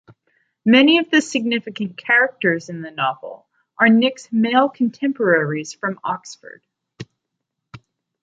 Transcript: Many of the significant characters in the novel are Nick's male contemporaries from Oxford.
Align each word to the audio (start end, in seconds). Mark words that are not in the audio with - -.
Many 0.65 0.97
of 0.97 1.11
the 1.11 1.21
significant 1.21 1.95
characters 1.95 2.69
in 2.69 2.81
the 2.81 2.89
novel 2.89 3.45
are 3.77 3.87
Nick's 3.87 4.29
male 4.31 4.67
contemporaries 4.67 5.73
from 5.75 5.99
Oxford. 6.03 6.65